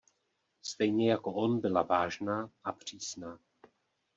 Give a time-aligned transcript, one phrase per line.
[0.63, 3.39] Stejně jako on byla vážná a přísná.